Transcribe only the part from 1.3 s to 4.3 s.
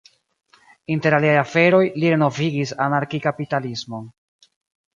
aferoj, li renovigis anarki-kapitalismon.